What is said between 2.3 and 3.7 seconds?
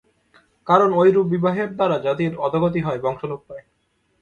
অধোগতি হয়, বংশ লোপ পায়।